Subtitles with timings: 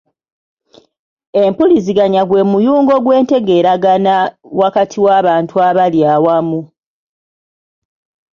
[1.43, 4.15] Empuliziganya gwe muyungo gw'entegeeragana
[4.59, 6.61] wakati w'abantu abali awamu.